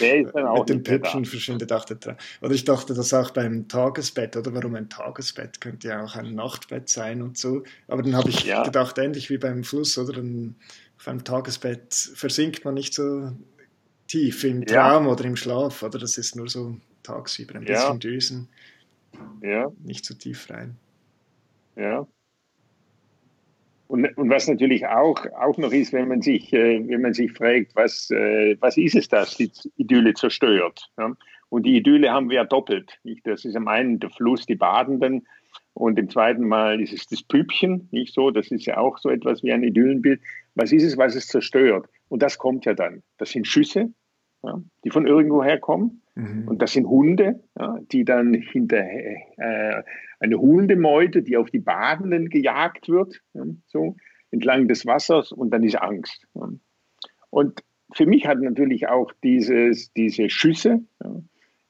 der 0.00 0.20
ist 0.20 0.34
dann 0.34 0.44
auch 0.46 0.60
Mit 0.60 0.68
dem 0.68 0.82
Püppchen 0.82 1.24
verschwindet 1.24 1.72
auch 1.72 1.84
der 1.84 1.98
Traum. 1.98 2.16
Oder 2.42 2.54
ich 2.54 2.64
dachte 2.64 2.94
das 2.94 3.12
auch 3.14 3.30
beim 3.30 3.68
Tagesbett, 3.68 4.36
oder 4.36 4.54
warum 4.54 4.74
ein 4.74 4.88
Tagesbett 4.88 5.60
könnte 5.60 5.88
ja 5.88 6.04
auch 6.04 6.16
ein 6.16 6.34
Nachtbett 6.34 6.88
sein 6.88 7.22
und 7.22 7.38
so. 7.38 7.62
Aber 7.88 8.02
dann 8.02 8.16
habe 8.16 8.30
ich 8.30 8.44
ja. 8.44 8.62
gedacht, 8.62 8.98
ähnlich 8.98 9.30
wie 9.30 9.38
beim 9.38 9.64
Fluss, 9.64 9.96
oder? 9.98 10.14
Dann 10.14 10.56
auf 10.98 11.08
einem 11.08 11.24
Tagesbett 11.24 11.94
versinkt 12.14 12.64
man 12.64 12.74
nicht 12.74 12.94
so 12.94 13.32
tief 14.06 14.44
im 14.44 14.64
Traum 14.66 15.04
ja. 15.04 15.10
oder 15.10 15.24
im 15.24 15.36
Schlaf, 15.36 15.82
oder? 15.82 15.98
Das 15.98 16.18
ist 16.18 16.36
nur 16.36 16.48
so 16.48 16.76
tagsüber 17.02 17.54
ein 17.54 17.64
bisschen 17.64 17.92
ja. 17.92 17.94
Düsen. 17.94 18.48
Ja. 19.40 19.70
Nicht 19.82 20.04
so 20.04 20.14
tief 20.14 20.50
rein. 20.50 20.76
Ja. 21.76 22.06
Und, 23.88 24.16
und 24.16 24.30
was 24.30 24.48
natürlich 24.48 24.86
auch, 24.86 25.26
auch 25.38 25.56
noch 25.58 25.72
ist, 25.72 25.92
wenn 25.92 26.08
man 26.08 26.22
sich, 26.22 26.52
äh, 26.52 26.86
wenn 26.88 27.02
man 27.02 27.14
sich 27.14 27.32
fragt, 27.32 27.76
was, 27.76 28.10
äh, 28.10 28.56
was 28.60 28.76
ist 28.76 28.96
es, 28.96 29.08
das 29.08 29.36
die 29.36 29.50
Idylle 29.76 30.14
zerstört? 30.14 30.90
Ja? 30.98 31.12
Und 31.48 31.64
die 31.64 31.76
Idylle 31.76 32.10
haben 32.10 32.28
wir 32.28 32.36
ja 32.36 32.44
doppelt. 32.44 32.98
Nicht? 33.04 33.26
Das 33.26 33.44
ist 33.44 33.56
am 33.56 33.68
einen 33.68 34.00
der 34.00 34.10
Fluss, 34.10 34.46
die 34.46 34.56
Badenden, 34.56 35.26
und 35.76 35.98
im 35.98 36.08
zweiten 36.08 36.48
Mal 36.48 36.80
ist 36.80 36.94
es 36.94 37.06
das 37.06 37.22
Püppchen, 37.22 37.88
nicht 37.90 38.14
so? 38.14 38.30
Das 38.30 38.50
ist 38.50 38.64
ja 38.64 38.78
auch 38.78 38.96
so 38.96 39.10
etwas 39.10 39.42
wie 39.42 39.52
ein 39.52 39.62
Idyllenbild. 39.62 40.22
Was 40.54 40.72
ist 40.72 40.84
es, 40.84 40.96
was 40.96 41.14
es 41.14 41.26
zerstört? 41.26 41.86
Und 42.08 42.22
das 42.22 42.38
kommt 42.38 42.64
ja 42.64 42.72
dann. 42.72 43.02
Das 43.18 43.28
sind 43.28 43.46
Schüsse, 43.46 43.92
ja, 44.42 44.58
die 44.84 44.90
von 44.90 45.06
irgendwo 45.06 45.44
herkommen. 45.44 46.00
Mhm. 46.16 46.48
Und 46.48 46.62
das 46.62 46.72
sind 46.72 46.86
Hunde, 46.86 47.40
ja, 47.58 47.78
die 47.92 48.04
dann 48.04 48.34
hinterher, 48.34 49.16
äh, 49.36 49.82
eine 50.18 50.38
Hundemeute, 50.38 51.22
die 51.22 51.36
auf 51.36 51.50
die 51.50 51.60
Badenden 51.60 52.30
gejagt 52.30 52.88
wird, 52.88 53.22
ja, 53.34 53.44
so 53.66 53.96
entlang 54.30 54.66
des 54.66 54.86
Wassers 54.86 55.30
und 55.30 55.50
dann 55.50 55.62
ist 55.62 55.76
Angst. 55.76 56.26
Und 57.30 57.62
für 57.92 58.06
mich 58.06 58.26
hat 58.26 58.40
natürlich 58.40 58.88
auch 58.88 59.12
dieses, 59.22 59.92
diese 59.92 60.28
Schüsse, 60.28 60.80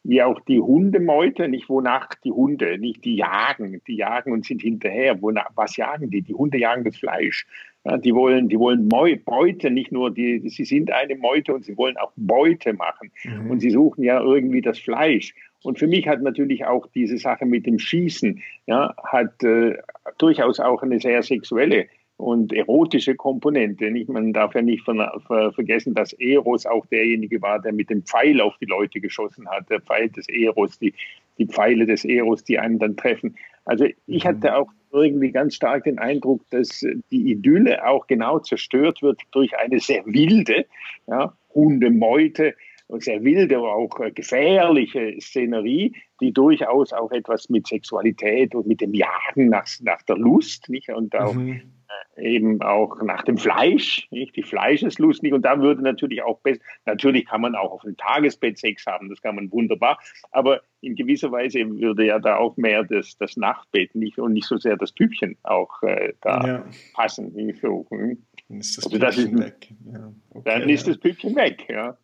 wie 0.05 0.23
auch 0.23 0.41
die 0.41 0.61
Hundemeute, 0.61 1.49
nicht 1.49 1.69
wonach 1.69 2.11
die 2.25 2.31
Hunde, 2.31 2.79
nicht 2.79 3.05
die 3.05 3.17
jagen, 3.17 3.83
die 3.87 3.97
jagen 3.97 4.33
und 4.33 4.45
sind 4.45 4.63
hinterher. 4.63 5.21
Wonach, 5.21 5.51
was 5.57 5.77
jagen 5.77 6.11
die? 6.11 6.23
Die 6.23 6.35
Hunde 6.35 6.59
jagen 6.59 6.85
das 6.85 6.97
Fleisch. 6.97 7.47
Ja, 7.89 7.99
die 7.99 8.13
wollen, 8.15 8.49
die 8.49 8.59
wollen 8.59 8.89
Beute, 8.89 9.71
nicht 9.71 9.93
nur 9.93 10.13
die, 10.13 10.49
sie 10.49 10.65
sind 10.65 10.91
eine 10.91 11.15
Meute 11.15 11.55
und 11.55 11.65
sie 11.65 11.77
wollen 11.77 11.97
auch 11.99 12.11
Beute 12.17 12.73
machen. 12.73 13.13
Mhm. 13.23 13.49
Und 13.49 13.61
sie 13.61 13.71
suchen 13.71 14.03
ja 14.03 14.21
irgendwie 14.21 14.61
das 14.61 14.81
Fleisch. 14.81 15.35
Und 15.63 15.79
für 15.79 15.87
mich 15.87 16.09
hat 16.09 16.21
natürlich 16.21 16.65
auch 16.65 16.89
diese 16.89 17.17
Sache 17.17 17.47
mit 17.47 17.65
dem 17.65 17.79
Schießen, 17.79 18.43
ja, 18.67 18.93
hat 19.05 19.41
äh, 19.45 19.79
durchaus 20.19 20.59
auch 20.59 20.83
eine 20.83 20.99
sehr 20.99 21.23
sexuelle 21.23 21.87
und 22.17 22.53
erotische 22.53 23.15
Komponente. 23.15 23.89
Nicht? 23.93 24.09
Man 24.09 24.33
darf 24.33 24.57
ja 24.57 24.63
nicht 24.63 24.83
von, 24.85 25.01
ver, 25.27 25.53
vergessen, 25.53 25.95
dass 25.95 26.13
Eros 26.15 26.67
auch 26.67 26.87
derjenige 26.87 27.41
war, 27.41 27.61
der 27.61 27.73
mit 27.73 27.91
dem 27.91 28.03
Pfeil 28.03 28.41
auf 28.41 28.57
die 28.59 28.67
Leute 28.67 29.01
geschossen 29.01 29.49
hat. 29.49 29.71
Der 29.71 29.81
Pfeil 29.81 30.09
des 30.09 30.29
Eros, 30.29 30.77
die, 30.81 30.93
die 31.39 31.47
Pfeile 31.47 31.87
des 31.87 32.05
Eros, 32.05 32.43
die 32.43 32.59
einen 32.59 32.81
dann 32.81 32.97
treffen. 32.97 33.37
Also 33.65 33.87
ich 34.07 34.25
mhm. 34.25 34.29
hatte 34.29 34.57
auch 34.57 34.71
irgendwie 34.93 35.31
ganz 35.31 35.55
stark 35.55 35.85
den 35.85 35.99
Eindruck, 35.99 36.43
dass 36.51 36.81
die 37.11 37.31
Idylle 37.31 37.87
auch 37.87 38.07
genau 38.07 38.39
zerstört 38.39 39.03
wird 39.03 39.21
durch 39.33 39.57
eine 39.59 39.81
sehr 39.81 40.05
wilde 40.07 40.67
ja, 41.07 41.37
Hundemeute, 41.55 42.55
sehr 42.99 43.25
wilde, 43.25 43.57
aber 43.57 43.75
auch 43.75 44.01
gefährliche 44.15 45.17
Szenerie, 45.21 45.93
die 46.21 46.33
durchaus 46.33 46.93
auch 46.93 47.11
etwas 47.11 47.49
mit 47.49 47.67
Sexualität 47.67 48.55
und 48.55 48.67
mit 48.67 48.81
dem 48.81 48.95
Jagen 48.95 49.49
nach, 49.49 49.67
nach 49.81 50.03
der 50.03 50.17
Lust 50.17 50.69
nicht? 50.69 50.89
und 50.91 51.15
auch 51.17 51.35
mhm 51.35 51.76
eben 52.19 52.63
auch 52.63 53.03
nach 53.03 53.23
dem 53.23 53.39
Fleisch, 53.39 54.09
nicht? 54.11 54.37
die 54.37 54.43
Fleischeslust 54.43 55.23
nicht. 55.23 55.33
Und 55.33 55.43
da 55.43 55.61
würde 55.61 55.83
natürlich 55.83 56.23
auch 56.23 56.41
besser, 56.41 56.61
natürlich 56.85 57.27
kann 57.27 57.41
man 57.41 57.55
auch 57.55 57.73
auf 57.73 57.83
dem 57.83 57.97
Tagesbett 57.97 58.59
Sex 58.59 58.87
haben, 58.87 59.09
das 59.09 59.21
kann 59.21 59.37
man 59.37 59.51
wunderbar, 59.53 59.99
aber 60.31 60.63
in 60.81 60.95
gewisser 60.95 61.33
Weise 61.33 61.59
würde 61.81 62.07
ja 62.07 62.19
da 62.19 62.37
auch 62.37 62.57
mehr 62.57 62.85
das, 62.85 63.17
das 63.19 63.37
Nachtbett 63.37 63.95
nicht 63.95 64.19
und 64.19 64.33
nicht 64.33 64.47
so 64.47 64.57
sehr 64.57 64.77
das 64.77 64.95
Typchen 64.95 65.37
auch 65.43 65.83
äh, 65.83 66.13
da 66.21 66.47
ja. 66.47 66.65
passen. 66.95 67.33
So, 67.61 67.87
hm? 67.91 68.23
Dann 68.49 68.59
ist 68.59 68.79
das 68.79 68.87
also 68.87 68.99
das 68.99 69.19
ist, 69.19 69.39
weg. 69.39 69.69
Ja. 69.93 70.13
Okay, 70.31 70.43
dann 70.45 70.69
ist 70.69 70.87
das 70.87 70.99
Püppchen 70.99 71.35
weg, 71.35 71.67
ja. 71.69 71.97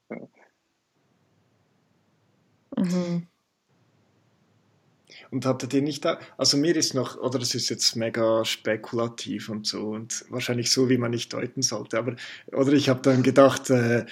Mhm. 2.77 3.27
Und 5.33 5.47
hattet 5.47 5.73
ihr 5.73 5.81
nicht 5.81 6.05
da, 6.05 6.21
also 6.37 6.59
mir 6.59 6.77
ist 6.77 6.95
noch, 6.95 7.17
oder 7.17 7.39
das 7.39 7.55
ist 7.55 7.71
jetzt 7.71 7.97
mega 7.97 8.45
spekulativ 8.45 9.49
und 9.49 9.67
so 9.67 9.89
und 9.89 10.27
wahrscheinlich 10.29 10.71
so, 10.71 10.91
wie 10.91 10.99
man 10.99 11.11
nicht 11.11 11.33
deuten 11.33 11.63
sollte, 11.63 11.99
aber, 11.99 12.17
oder 12.53 12.75
ich 12.75 12.91
habe 12.91 13.01
dann 13.01 13.23
gedacht, 13.23 13.71
äh, 13.71 14.05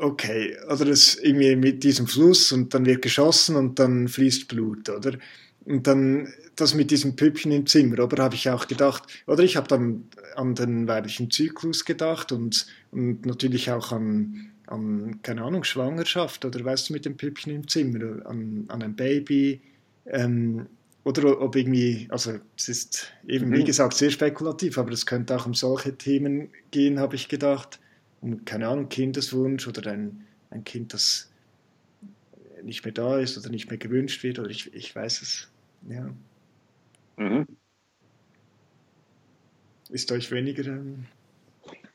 okay, 0.00 0.56
oder 0.66 0.86
das 0.86 1.14
irgendwie 1.14 1.54
mit 1.54 1.84
diesem 1.84 2.06
Fluss 2.08 2.50
und 2.50 2.74
dann 2.74 2.84
wird 2.84 3.02
geschossen 3.02 3.54
und 3.54 3.78
dann 3.78 4.08
fließt 4.08 4.48
Blut, 4.48 4.88
oder? 4.88 5.18
Und 5.64 5.86
dann 5.86 6.32
das 6.56 6.74
mit 6.74 6.90
diesem 6.90 7.16
Püppchen 7.16 7.52
im 7.52 7.66
Zimmer, 7.66 8.00
aber 8.00 8.22
habe 8.22 8.34
ich 8.34 8.48
auch 8.50 8.66
gedacht, 8.66 9.04
oder 9.26 9.42
ich 9.42 9.56
habe 9.56 9.68
dann 9.68 10.08
an 10.34 10.54
den 10.54 10.88
weiblichen 10.88 11.30
Zyklus 11.30 11.84
gedacht 11.84 12.32
und, 12.32 12.66
und 12.92 13.26
natürlich 13.26 13.70
auch 13.70 13.92
an, 13.92 14.50
an, 14.66 15.20
keine 15.22 15.42
Ahnung, 15.42 15.64
Schwangerschaft 15.64 16.44
oder 16.44 16.64
weißt 16.64 16.88
du, 16.88 16.92
mit 16.92 17.04
dem 17.04 17.16
Püppchen 17.16 17.52
im 17.52 17.68
Zimmer, 17.68 18.26
an, 18.26 18.64
an 18.68 18.82
ein 18.82 18.96
Baby, 18.96 19.60
ähm, 20.10 20.66
oder 21.04 21.40
ob 21.40 21.54
irgendwie, 21.54 22.08
also 22.10 22.40
es 22.56 22.68
ist 22.68 23.12
eben 23.28 23.52
wie 23.52 23.60
mhm. 23.60 23.64
gesagt 23.64 23.94
sehr 23.94 24.10
spekulativ, 24.10 24.76
aber 24.76 24.90
es 24.90 25.06
könnte 25.06 25.36
auch 25.36 25.46
um 25.46 25.54
solche 25.54 25.96
Themen 25.96 26.50
gehen, 26.72 26.98
habe 26.98 27.14
ich 27.14 27.28
gedacht. 27.28 27.78
Um, 28.20 28.44
keine 28.44 28.66
Ahnung, 28.66 28.88
Kindeswunsch 28.88 29.68
oder 29.68 29.92
ein, 29.92 30.26
ein 30.50 30.64
Kind, 30.64 30.94
das 30.94 31.30
nicht 32.62 32.84
mehr 32.84 32.92
da 32.92 33.20
ist 33.20 33.38
oder 33.38 33.50
nicht 33.50 33.68
mehr 33.68 33.78
gewünscht 33.78 34.22
wird 34.24 34.38
oder 34.38 34.50
ich, 34.50 34.74
ich 34.74 34.94
weiß 34.96 35.22
es. 35.22 35.48
Ja. 35.88 36.10
Mhm. 37.16 37.46
Ist 39.90 40.10
euch 40.10 40.32
weniger. 40.32 40.66
Ähm, 40.66 41.06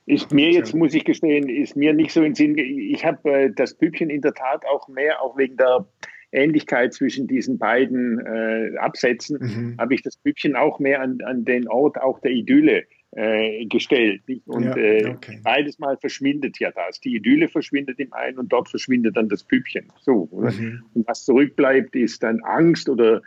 ist 0.06 0.32
mir 0.32 0.52
jetzt, 0.52 0.74
muss 0.74 0.94
ich 0.94 1.04
gestehen, 1.04 1.50
ist 1.50 1.76
mir 1.76 1.94
nicht 1.94 2.12
so 2.12 2.24
in 2.24 2.36
Sinn. 2.36 2.58
Ich 2.58 3.06
habe 3.06 3.30
äh, 3.30 3.52
das 3.52 3.74
Bübchen 3.74 4.10
in 4.10 4.22
der 4.22 4.34
Tat 4.34 4.66
auch 4.66 4.88
mehr, 4.88 5.22
auch 5.22 5.38
wegen 5.38 5.58
der 5.58 5.86
Ähnlichkeit 6.32 6.94
zwischen 6.94 7.28
diesen 7.28 7.58
beiden 7.58 8.20
äh, 8.20 8.78
Absätzen, 8.78 9.38
mhm. 9.40 9.76
habe 9.78 9.94
ich 9.94 10.02
das 10.02 10.18
Bübchen 10.18 10.56
auch 10.56 10.80
mehr 10.80 11.02
an, 11.02 11.20
an 11.26 11.46
den 11.46 11.68
Ort 11.68 12.00
auch 12.00 12.20
der 12.20 12.32
Idylle 12.32 12.86
äh, 13.12 13.66
gestellt. 13.66 14.22
Und 14.46 14.64
ja, 14.64 14.76
äh, 14.78 15.06
okay. 15.08 15.36
äh, 15.36 15.40
beides 15.44 15.80
Mal 15.80 15.98
verschwindet 15.98 16.60
ja 16.60 16.72
das. 16.72 17.00
Die 17.02 17.16
Idylle 17.16 17.48
verschwindet 17.48 18.00
im 18.00 18.14
einen 18.14 18.40
und 18.40 18.52
dort 18.52 18.70
verschwindet 18.70 19.18
dann 19.18 19.30
das 19.30 19.44
Püppchen. 19.44 19.92
So. 20.00 20.30
Mhm. 20.32 20.84
Und 20.94 21.08
was 21.08 21.26
zurückbleibt, 21.26 21.96
ist 21.96 22.24
dann 22.24 22.42
Angst 22.44 22.88
oder 22.88 23.22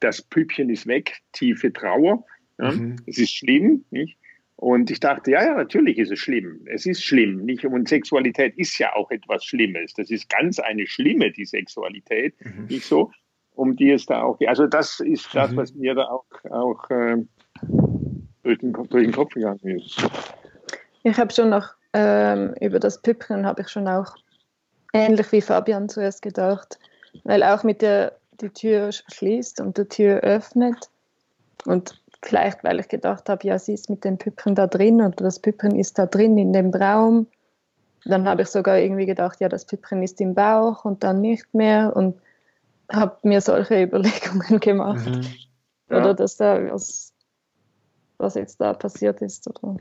das 0.00 0.22
Püppchen 0.22 0.70
ist 0.70 0.86
weg, 0.86 1.18
tiefe 1.32 1.72
Trauer. 1.72 2.24
Ja? 2.58 2.72
Mhm. 2.72 2.96
Es 3.06 3.18
ist 3.18 3.34
schlimm, 3.34 3.84
nicht? 3.90 4.18
Und 4.56 4.90
ich 4.90 5.00
dachte, 5.00 5.32
ja, 5.32 5.44
ja, 5.44 5.54
natürlich 5.54 5.98
ist 5.98 6.10
es 6.10 6.18
schlimm. 6.18 6.66
Es 6.66 6.86
ist 6.86 7.04
schlimm. 7.04 7.44
Nicht? 7.44 7.64
Und 7.64 7.88
Sexualität 7.88 8.56
ist 8.56 8.78
ja 8.78 8.94
auch 8.94 9.10
etwas 9.10 9.44
Schlimmes. 9.44 9.92
Das 9.94 10.10
ist 10.10 10.30
ganz 10.30 10.58
eine 10.58 10.86
schlimme, 10.86 11.30
die 11.30 11.44
Sexualität. 11.44 12.34
Mhm. 12.42 12.66
Nicht 12.66 12.86
so, 12.86 13.10
um 13.54 13.76
die 13.76 13.90
es 13.90 14.06
da 14.06 14.22
auch 14.22 14.38
geht. 14.38 14.48
Also 14.48 14.66
das 14.66 15.00
ist 15.00 15.28
das, 15.34 15.50
mhm. 15.50 15.56
was 15.56 15.74
mir 15.74 15.94
da 15.94 16.04
auch, 16.04 16.24
auch 16.50 16.90
äh, 16.90 17.16
durch, 18.42 18.58
den, 18.58 18.72
durch 18.72 19.04
den 19.04 19.12
Kopf 19.12 19.34
gegangen 19.34 19.78
ist. 19.78 20.02
Ich 21.02 21.18
habe 21.18 21.32
schon 21.32 21.50
noch 21.50 21.74
ähm, 21.92 22.54
über 22.60 22.78
das 22.78 23.00
Püppchen 23.00 23.46
habe 23.46 23.62
ich 23.62 23.68
schon 23.68 23.88
auch 23.88 24.14
ähnlich 24.92 25.30
wie 25.32 25.40
Fabian 25.40 25.88
zuerst 25.88 26.22
gedacht, 26.22 26.78
weil 27.24 27.42
auch 27.42 27.62
mit 27.62 27.82
der 27.82 28.18
die 28.40 28.50
Tür 28.50 28.90
schließt 28.92 29.60
und 29.60 29.78
die 29.78 29.86
Tür 29.86 30.20
öffnet 30.20 30.90
und 31.64 32.02
Vielleicht, 32.22 32.64
weil 32.64 32.80
ich 32.80 32.88
gedacht 32.88 33.28
habe, 33.28 33.46
ja, 33.46 33.58
sie 33.58 33.74
ist 33.74 33.90
mit 33.90 34.04
den 34.04 34.18
Püppchen 34.18 34.54
da 34.54 34.66
drin 34.66 35.00
und 35.00 35.20
das 35.20 35.38
Püppchen 35.38 35.76
ist 35.76 35.98
da 35.98 36.06
drin 36.06 36.38
in 36.38 36.52
dem 36.52 36.70
Raum. 36.70 37.26
Dann 38.04 38.28
habe 38.28 38.42
ich 38.42 38.48
sogar 38.48 38.78
irgendwie 38.78 39.06
gedacht, 39.06 39.40
ja, 39.40 39.48
das 39.48 39.64
Püppchen 39.64 40.02
ist 40.02 40.20
im 40.20 40.34
Bauch 40.34 40.84
und 40.84 41.04
dann 41.04 41.20
nicht 41.20 41.52
mehr 41.54 41.94
und 41.94 42.16
habe 42.90 43.16
mir 43.22 43.40
solche 43.40 43.82
Überlegungen 43.82 44.60
gemacht. 44.60 45.06
Mhm. 45.06 45.22
Ja. 45.90 45.98
Oder 45.98 46.14
dass 46.14 46.36
da 46.36 46.72
was 46.72 47.12
was 48.18 48.34
jetzt 48.34 48.60
da 48.60 48.72
passiert 48.72 49.20
ist. 49.20 49.48
Oder? 49.48 49.76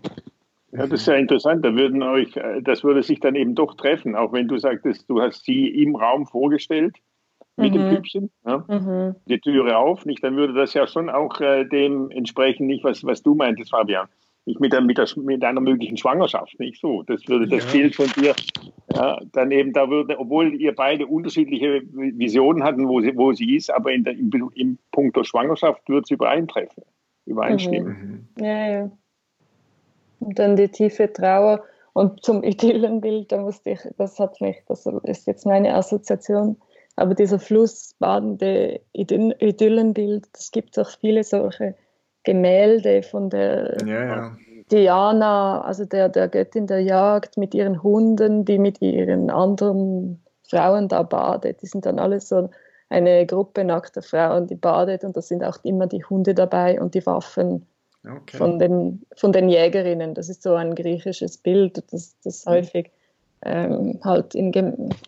Ja, 0.72 0.88
das 0.88 1.02
ist 1.02 1.08
ja 1.08 1.16
interessant. 1.16 1.64
Da 1.64 1.74
würden 1.74 2.04
euch, 2.04 2.36
äh, 2.36 2.62
das 2.62 2.84
würde 2.84 3.02
sich 3.02 3.20
dann 3.20 3.36
eben 3.36 3.56
doch 3.56 3.76
treffen, 3.76 4.16
auch 4.16 4.34
wenn 4.34 4.48
du 4.48 4.58
sagtest, 4.58 5.10
du 5.10 5.22
hast 5.22 5.46
sie 5.46 5.68
im 5.68 5.96
Raum 5.96 6.26
vorgestellt 6.26 6.98
mit 7.58 7.74
mhm. 7.74 7.78
dem 7.78 7.90
Püppchen, 7.90 8.32
ja, 8.46 8.64
mhm. 8.68 9.16
die 9.28 9.40
Türe 9.40 9.78
auf, 9.78 10.06
nicht? 10.06 10.24
Dann 10.24 10.36
würde 10.36 10.54
das 10.54 10.74
ja 10.74 10.88
schon 10.88 11.10
auch 11.10 11.40
äh, 11.40 11.66
dem 11.66 12.12
entsprechen, 12.12 12.68
nicht 12.68 12.84
was, 12.84 13.04
was 13.04 13.24
du 13.24 13.36
meintest, 13.36 13.72
Fabian. 13.72 14.08
Nicht 14.48 14.60
mit, 14.60 14.74
der, 14.74 14.82
mit, 14.82 14.98
der, 14.98 15.08
mit 15.16 15.44
einer 15.44 15.62
möglichen 15.62 15.98
Schwangerschaft, 15.98 16.60
nicht 16.60 16.80
so. 16.80 17.02
Das 17.04 17.28
würde 17.28 17.48
das 17.48 17.66
ja. 17.66 17.72
Bild 17.72 17.96
von 17.96 18.06
dir, 18.16 18.36
ja, 18.94 19.20
dann 19.32 19.50
eben, 19.50 19.74
da 19.74 19.90
würde, 19.90 20.20
obwohl 20.20 20.54
ihr 20.54 20.76
beide 20.76 21.08
unterschiedliche 21.08 21.82
Visionen 21.92 22.64
hatten, 22.64 22.88
wo 22.88 23.02
sie, 23.02 23.18
wo 23.18 23.34
sie 23.34 23.56
ist, 23.56 23.72
aber 23.72 23.92
in 23.92 24.04
der, 24.04 24.14
im, 24.14 24.52
im 24.54 24.78
Punkt 24.92 25.18
der 25.18 25.24
Schwangerschaft 25.24 25.90
würde 25.90 26.04
es 26.04 26.12
übereintreffen, 26.12 26.84
übereinstimmen. 27.26 28.28
Mhm. 28.38 28.46
Ja, 28.46 28.70
ja. 28.70 28.92
Und 30.20 30.38
dann 30.38 30.56
die 30.56 30.70
tiefe 30.70 31.12
Trauer. 31.12 31.64
Und 31.94 32.24
zum 32.24 32.44
Idyllenbild, 32.44 33.32
da 33.32 33.38
musste 33.38 33.72
ich, 33.72 33.80
das 33.98 34.20
hat 34.20 34.42
mich, 34.42 34.58
das 34.68 34.86
ist 35.04 35.28
jetzt 35.28 35.46
meine 35.46 35.74
Assoziation, 35.74 36.58
aber 36.96 37.14
dieser 37.14 37.40
flussbadende 37.40 38.82
Idyllenbild, 38.94 40.28
es 40.34 40.52
gibt 40.52 40.80
auch 40.80 40.90
viele 40.90 41.24
solche 41.24 41.76
Gemälde 42.24 43.04
von 43.04 43.30
der 43.30 43.78
ja, 43.86 44.06
ja. 44.06 44.38
Diana, 44.72 45.62
also 45.62 45.86
der, 45.86 46.10
der 46.10 46.28
Göttin 46.28 46.68
der 46.68 46.82
Jagd, 46.82 47.38
mit 47.38 47.54
ihren 47.54 47.84
Hunden, 47.84 48.46
die 48.46 48.58
mit 48.58 48.82
ihren 48.82 49.30
anderen 49.30 50.24
Frauen 50.50 50.88
da 50.88 51.04
badet. 51.04 51.62
Die 51.62 51.68
sind 51.68 51.86
dann 51.86 52.00
alle 52.00 52.20
so 52.20 52.50
eine 52.90 53.26
Gruppe 53.26 53.64
nackter 53.64 54.02
Frauen, 54.02 54.48
die 54.48 54.56
badet 54.56 55.04
und 55.04 55.18
da 55.18 55.22
sind 55.22 55.44
auch 55.44 55.58
immer 55.64 55.88
die 55.88 56.04
Hunde 56.04 56.34
dabei 56.34 56.80
und 56.80 56.96
die 56.96 57.06
Waffen 57.06 57.66
okay. 58.04 58.38
von, 58.38 58.58
den, 58.58 59.06
von 59.16 59.32
den 59.32 59.50
Jägerinnen. 59.50 60.14
Das 60.14 60.30
ist 60.30 60.44
so 60.44 60.54
ein 60.54 60.76
griechisches 60.76 61.38
Bild, 61.38 61.84
das, 61.92 62.16
das 62.24 62.46
mhm. 62.46 62.52
häufig 62.52 62.92
ähm, 63.46 64.00
halt 64.04 64.36
in, 64.36 64.52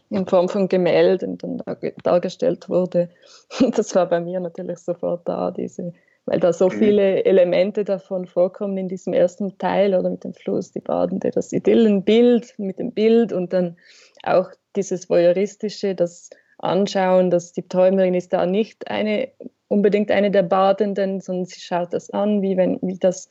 in, 0.09 0.25
Form 0.27 0.47
von 0.47 0.67
Gemälden 0.67 1.37
dann 1.37 1.61
dargestellt 2.03 2.69
wurde. 2.69 3.09
Das 3.75 3.95
war 3.95 4.07
bei 4.07 4.19
mir 4.19 4.39
natürlich 4.39 4.79
sofort 4.79 5.27
da, 5.27 5.51
diese, 5.51 5.93
weil 6.25 6.39
da 6.39 6.53
so 6.53 6.67
mhm. 6.67 6.71
viele 6.71 7.25
Elemente 7.25 7.83
davon 7.83 8.27
vorkommen 8.27 8.77
in 8.77 8.87
diesem 8.87 9.13
ersten 9.13 9.57
Teil 9.57 9.95
oder 9.95 10.09
mit 10.09 10.23
dem 10.23 10.33
Fluss, 10.33 10.71
die 10.71 10.79
Badende, 10.79 11.31
das 11.31 11.51
Idyllenbild 11.51 12.53
mit 12.59 12.79
dem 12.79 12.91
Bild 12.91 13.33
und 13.33 13.53
dann 13.53 13.77
auch 14.23 14.51
dieses 14.75 15.09
Voyeuristische, 15.09 15.95
das 15.95 16.29
Anschauen, 16.59 17.29
dass 17.29 17.53
die 17.53 17.67
Träumerin 17.67 18.13
ist 18.13 18.33
da 18.33 18.45
nicht 18.45 18.89
eine 18.89 19.29
unbedingt 19.67 20.11
eine 20.11 20.31
der 20.31 20.43
Badenden, 20.43 21.21
sondern 21.21 21.45
sie 21.45 21.59
schaut 21.59 21.93
das 21.93 22.09
an, 22.11 22.41
wie 22.41 22.55
wenn 22.57 22.79
wie 22.81 22.97
das 22.97 23.29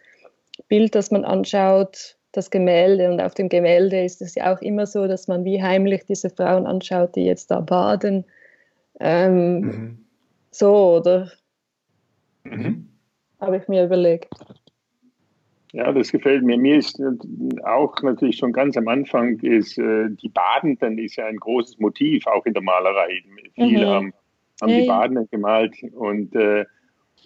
Bild, 0.69 0.95
das 0.95 1.11
man 1.11 1.25
anschaut, 1.25 2.16
das 2.37 2.51
Gemälde. 2.51 3.11
Und 3.11 3.21
auf 3.21 3.35
dem 3.35 3.49
Gemälde 3.49 4.03
ist 4.05 4.23
es 4.23 4.35
ja 4.35 4.55
auch 4.55 4.61
immer 4.61 4.87
so, 4.87 5.07
dass 5.07 5.29
man 5.29 5.45
wie 5.45 5.63
heimlich 5.63 6.05
diese 6.07 6.31
Frauen 6.31 6.67
anschaut, 6.67 7.17
die 7.17 7.25
jetzt 7.25 7.51
da 7.51 7.61
baden. 7.61 8.25
Ähm, 9.01 9.61
mhm. 9.61 9.99
So, 10.51 10.97
oder? 10.97 11.31
Mhm. 12.45 12.89
Habe 13.41 13.59
ich 13.59 13.69
mir 13.69 13.85
überlegt. 13.85 14.29
Ja, 15.73 15.93
das 15.93 16.11
gefällt 16.11 16.43
mir. 16.43 16.57
Mir 16.57 16.79
ist 16.79 17.01
auch 17.65 18.01
natürlich 18.03 18.39
schon 18.39 18.53
ganz 18.53 18.77
am 18.77 18.89
Anfang 18.89 19.39
ist 19.41 19.79
äh, 19.79 20.09
die 20.11 20.31
Badenden 20.31 20.97
ist 20.97 21.17
ja 21.17 21.27
ein 21.27 21.37
großes 21.37 21.79
Motiv, 21.79 22.27
auch 22.27 22.47
in 22.47 22.55
der 22.55 22.63
Malerei. 22.63 23.23
Viele 23.55 23.85
mhm. 23.85 23.91
haben 23.91 24.13
haben 24.61 24.71
ja, 24.71 24.81
die 24.81 24.87
Badenden 24.87 25.29
gemalt 25.31 25.77
und 25.93 26.35
äh, 26.35 26.65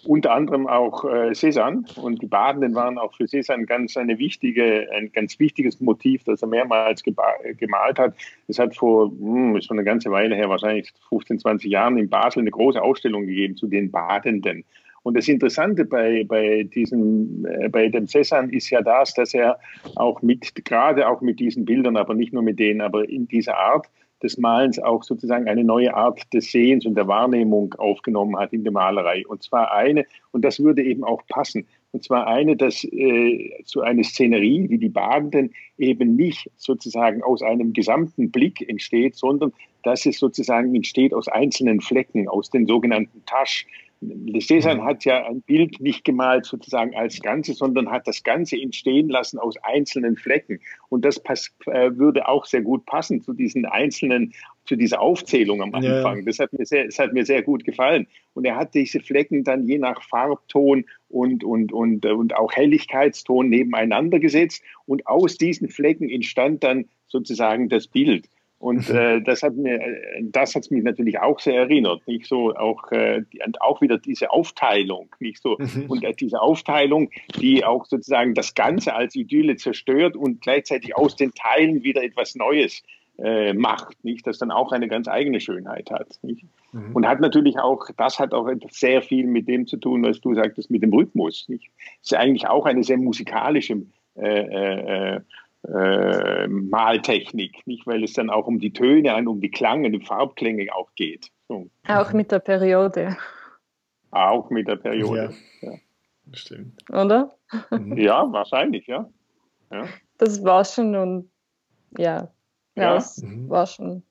unter 0.05 0.31
anderem 0.31 0.67
auch 0.67 1.03
äh, 1.05 1.31
Cézanne. 1.31 1.85
Und 1.97 2.21
die 2.21 2.27
Badenden 2.27 2.75
waren 2.75 2.97
auch 2.97 3.13
für 3.15 3.25
Cézanne 3.25 3.65
ganz 3.65 3.97
eine 3.97 4.17
wichtige, 4.17 4.87
ein 4.93 5.11
ganz 5.11 5.39
wichtiges 5.39 5.79
Motiv, 5.79 6.23
das 6.23 6.41
er 6.41 6.47
mehrmals 6.47 7.03
gemalt 7.03 7.99
hat. 7.99 8.15
Es 8.47 8.59
hat 8.59 8.75
vor, 8.75 9.11
hm, 9.11 9.55
ist 9.55 9.65
schon 9.65 9.77
eine 9.77 9.85
ganze 9.85 10.11
Weile 10.11 10.35
her, 10.35 10.49
wahrscheinlich 10.49 10.91
15, 11.09 11.39
20 11.39 11.71
Jahren 11.71 11.97
in 11.97 12.09
Basel 12.09 12.39
eine 12.39 12.51
große 12.51 12.81
Ausstellung 12.81 13.25
gegeben 13.25 13.55
zu 13.55 13.67
den 13.67 13.91
Badenden. 13.91 14.63
Und 15.03 15.17
das 15.17 15.27
Interessante 15.27 15.85
bei, 15.85 16.23
bei 16.27 16.63
diesem, 16.63 17.45
äh, 17.45 17.69
bei 17.69 17.89
dem 17.89 18.05
Cézanne 18.05 18.51
ist 18.53 18.69
ja 18.69 18.81
das, 18.81 19.13
dass 19.13 19.33
er 19.33 19.59
auch 19.95 20.21
mit, 20.21 20.53
gerade 20.65 21.07
auch 21.07 21.21
mit 21.21 21.39
diesen 21.39 21.65
Bildern, 21.65 21.97
aber 21.97 22.13
nicht 22.13 22.33
nur 22.33 22.43
mit 22.43 22.59
denen, 22.59 22.81
aber 22.81 23.09
in 23.09 23.27
dieser 23.27 23.57
Art, 23.57 23.87
des 24.23 24.37
Malens 24.37 24.79
auch 24.79 25.03
sozusagen 25.03 25.47
eine 25.47 25.63
neue 25.63 25.93
Art 25.93 26.21
des 26.33 26.51
Sehens 26.51 26.85
und 26.85 26.95
der 26.95 27.07
Wahrnehmung 27.07 27.73
aufgenommen 27.75 28.37
hat 28.37 28.53
in 28.53 28.63
der 28.63 28.71
Malerei. 28.71 29.25
Und 29.27 29.43
zwar 29.43 29.73
eine, 29.73 30.05
und 30.31 30.43
das 30.45 30.59
würde 30.59 30.83
eben 30.83 31.03
auch 31.03 31.21
passen, 31.27 31.65
und 31.91 32.03
zwar 32.03 32.27
eine, 32.27 32.55
dass 32.55 32.85
äh, 32.85 33.51
so 33.65 33.81
eine 33.81 34.03
Szenerie 34.03 34.69
wie 34.69 34.77
die 34.77 34.89
Badenden 34.89 35.51
eben 35.77 36.15
nicht 36.15 36.49
sozusagen 36.55 37.21
aus 37.21 37.41
einem 37.41 37.73
gesamten 37.73 38.31
Blick 38.31 38.67
entsteht, 38.67 39.15
sondern 39.15 39.51
dass 39.83 40.05
es 40.05 40.17
sozusagen 40.17 40.73
entsteht 40.73 41.13
aus 41.13 41.27
einzelnen 41.27 41.81
Flecken, 41.81 42.29
aus 42.29 42.49
den 42.49 42.65
sogenannten 42.65 43.25
Tasch, 43.25 43.67
Cézanne 44.01 44.83
hat 44.83 45.05
ja 45.05 45.27
ein 45.27 45.41
Bild 45.43 45.79
nicht 45.79 46.03
gemalt 46.03 46.45
sozusagen 46.45 46.95
als 46.95 47.21
Ganze, 47.21 47.53
sondern 47.53 47.91
hat 47.91 48.07
das 48.07 48.23
Ganze 48.23 48.59
entstehen 48.59 49.09
lassen 49.09 49.37
aus 49.37 49.55
einzelnen 49.61 50.17
Flecken. 50.17 50.59
Und 50.89 51.05
das 51.05 51.19
pass, 51.19 51.53
äh, 51.67 51.91
würde 51.95 52.27
auch 52.27 52.45
sehr 52.45 52.61
gut 52.61 52.85
passen 52.87 53.21
zu 53.21 53.33
diesen 53.33 53.65
einzelnen, 53.65 54.33
zu 54.65 54.75
dieser 54.75 55.01
Aufzählung 55.01 55.61
am 55.61 55.75
Anfang. 55.75 56.17
Ja. 56.17 56.23
Das, 56.25 56.39
hat 56.39 56.51
mir 56.53 56.65
sehr, 56.65 56.85
das 56.85 56.97
hat 56.97 57.13
mir 57.13 57.25
sehr 57.25 57.43
gut 57.43 57.63
gefallen. 57.63 58.07
Und 58.33 58.45
er 58.45 58.55
hat 58.55 58.73
diese 58.73 59.01
Flecken 59.01 59.43
dann 59.43 59.67
je 59.67 59.77
nach 59.77 60.01
Farbton 60.01 60.85
und, 61.09 61.43
und, 61.43 61.71
und, 61.71 62.03
und 62.03 62.35
auch 62.35 62.51
Helligkeitston 62.53 63.49
nebeneinander 63.49 64.19
gesetzt. 64.19 64.63
Und 64.87 65.05
aus 65.05 65.37
diesen 65.37 65.69
Flecken 65.69 66.09
entstand 66.09 66.63
dann 66.63 66.85
sozusagen 67.07 67.69
das 67.69 67.87
Bild. 67.87 68.27
Und 68.61 68.87
mhm. 68.89 68.95
äh, 68.95 69.21
das 69.21 69.41
hat 69.41 69.55
mir, 69.55 69.79
das 70.21 70.53
hat 70.53 70.69
mich 70.69 70.83
natürlich 70.83 71.19
auch 71.19 71.39
sehr 71.39 71.61
erinnert, 71.61 72.07
nicht 72.07 72.27
so 72.27 72.55
auch 72.55 72.91
äh, 72.91 73.23
die, 73.33 73.39
und 73.43 73.59
auch 73.59 73.81
wieder 73.81 73.97
diese 73.97 74.29
Aufteilung, 74.29 75.09
nicht 75.19 75.41
so 75.41 75.57
mhm. 75.57 75.85
und 75.87 76.03
äh, 76.03 76.13
diese 76.13 76.39
Aufteilung, 76.39 77.09
die 77.39 77.65
auch 77.65 77.85
sozusagen 77.87 78.35
das 78.35 78.53
Ganze 78.53 78.93
als 78.93 79.15
Idylle 79.15 79.55
zerstört 79.55 80.15
und 80.15 80.41
gleichzeitig 80.41 80.95
aus 80.95 81.15
den 81.15 81.33
Teilen 81.33 81.81
wieder 81.81 82.03
etwas 82.03 82.35
Neues 82.35 82.83
äh, 83.17 83.53
macht, 83.53 84.03
nicht, 84.03 84.27
das 84.27 84.37
dann 84.37 84.51
auch 84.51 84.71
eine 84.71 84.87
ganz 84.87 85.07
eigene 85.07 85.39
Schönheit 85.39 85.89
hat, 85.89 86.19
nicht? 86.21 86.45
Mhm. 86.71 86.95
Und 86.95 87.07
hat 87.07 87.19
natürlich 87.19 87.57
auch, 87.57 87.87
das 87.97 88.19
hat 88.19 88.31
auch 88.31 88.47
sehr 88.69 89.01
viel 89.01 89.25
mit 89.25 89.47
dem 89.47 89.65
zu 89.65 89.77
tun, 89.77 90.03
was 90.03 90.21
du 90.21 90.35
sagtest, 90.35 90.69
mit 90.69 90.83
dem 90.83 90.93
Rhythmus, 90.93 91.49
nicht? 91.49 91.71
Das 92.01 92.11
ist 92.11 92.17
eigentlich 92.17 92.47
auch 92.47 92.67
eine 92.67 92.83
sehr 92.83 92.97
musikalische 92.97 93.81
äh, 94.15 95.15
äh, 95.15 95.19
äh 95.67 96.47
Maltechnik, 96.47 97.65
nicht? 97.65 97.85
weil 97.87 98.03
es 98.03 98.13
dann 98.13 98.29
auch 98.29 98.47
um 98.47 98.59
die 98.59 98.73
Töne 98.73 99.15
und 99.15 99.27
um 99.27 99.41
die 99.41 99.51
Klange, 99.51 99.91
die 99.91 100.03
Farbklänge 100.03 100.73
auch 100.73 100.93
geht. 100.95 101.31
So. 101.47 101.69
Auch 101.87 102.13
mit 102.13 102.31
der 102.31 102.39
Periode. 102.39 103.17
Auch 104.11 104.49
mit 104.49 104.67
der 104.67 104.75
Periode. 104.75 105.33
Ja, 105.61 105.71
ja. 105.71 105.77
stimmt. 106.33 106.83
Oder? 106.89 107.35
Mhm. 107.71 107.97
Ja, 107.97 108.31
wahrscheinlich, 108.31 108.87
ja. 108.87 109.09
ja. 109.71 109.85
Das 110.17 110.43
Waschen 110.43 110.95
und 110.95 111.31
ja, 111.97 112.31
ja, 112.75 112.95
ja. 112.95 113.05
Mhm. 113.21 113.49
Waschen. 113.49 114.03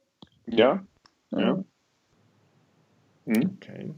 Ja, 0.47 0.85
ja. 1.31 1.65
Mhm. 3.25 3.57
Okay. 3.57 3.95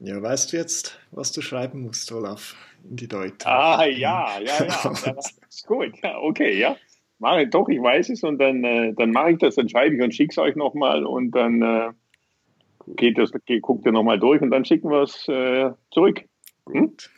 Ja, 0.00 0.22
weißt 0.22 0.52
du 0.52 0.56
jetzt, 0.56 0.98
was 1.10 1.32
du 1.32 1.40
schreiben 1.40 1.82
musst, 1.82 2.12
Olaf, 2.12 2.54
in 2.88 2.96
die 2.96 3.08
Deutung? 3.08 3.50
Ah, 3.50 3.84
ja, 3.84 4.38
ja, 4.40 4.64
ja. 4.64 5.14
ist 5.48 5.66
gut. 5.66 5.92
Ja, 6.02 6.18
okay, 6.18 6.56
ja. 6.58 6.76
Mach 7.18 7.38
ich, 7.38 7.50
doch, 7.50 7.68
ich 7.68 7.82
weiß 7.82 8.10
es 8.10 8.22
und 8.22 8.38
dann, 8.38 8.62
äh, 8.62 8.94
dann 8.94 9.10
mache 9.10 9.32
ich 9.32 9.38
das, 9.38 9.56
dann 9.56 9.68
schreibe 9.68 9.96
ich 9.96 10.02
und 10.02 10.14
schicke 10.14 10.30
es 10.30 10.38
euch 10.38 10.54
nochmal 10.54 11.04
und 11.04 11.32
dann 11.32 11.62
äh, 11.62 11.90
geht 12.94 13.18
das, 13.18 13.32
geht, 13.44 13.62
guckt 13.62 13.84
ihr 13.86 13.92
nochmal 13.92 14.20
durch 14.20 14.40
und 14.40 14.52
dann 14.52 14.64
schicken 14.64 14.88
wir 14.90 15.02
es 15.02 15.26
äh, 15.26 15.72
zurück. 15.90 16.22
Hm? 16.70 16.90
Gut. 16.90 17.10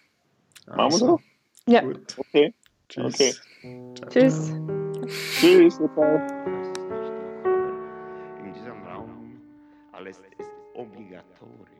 Machen 0.66 0.79
wir 0.79 0.85
also, 0.85 1.07
so? 1.07 1.21
Ja. 1.66 1.83
Gut. 1.83 2.16
Okay. 2.16 2.55
Tschüss. 2.88 3.14
Okay. 3.14 3.35
Tschüss. 4.11 4.53
Tschüss. 5.38 5.79
Tschüss. 5.79 5.79
In 8.43 8.55
diesem 8.55 8.83
Raum 8.85 9.43
alles 9.93 10.16
ist 10.38 10.51
obligatorisch. 10.75 11.80